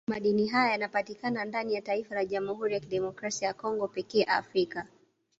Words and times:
Madini 0.07 0.47
haya 0.47 0.71
yanapatika 0.71 1.29
ndani 1.45 1.73
ya 1.73 1.81
taifa 1.81 2.15
la 2.15 2.25
Jamhuri 2.25 2.73
ya 2.73 2.79
Kidemokrasia 2.79 3.47
ya 3.47 3.53
Congo 3.53 3.87
pekee 3.87 4.23
Afrika 4.23 4.87